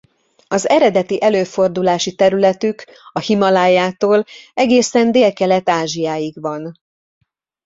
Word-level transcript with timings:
Az 0.47 0.69
eredeti 0.69 1.21
előfordulási 1.21 2.15
területük 2.15 2.83
a 3.11 3.19
Himalájától 3.19 4.25
egészen 4.53 5.11
Délkelet-Ázsiáig 5.11 6.41
van. 6.41 6.75